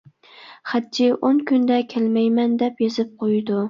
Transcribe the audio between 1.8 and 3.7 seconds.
كەلمەيمەن» دەپ يېزىپ قويىدۇ.